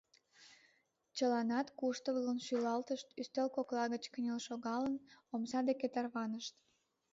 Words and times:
Чыланат 1.15 1.67
куштылгын 1.79 2.37
шӱлалтышт, 2.45 3.07
ӱстел 3.19 3.47
кокла 3.55 3.85
гыч 3.93 4.03
кынел 4.13 4.39
шогалын, 4.47 4.95
омса 5.33 5.59
деке 5.69 5.87
тарванышт. 5.93 6.55